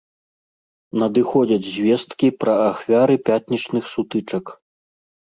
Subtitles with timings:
[1.03, 4.57] Надыходзяць звесткі пра ахвяры пятнічных сутычак.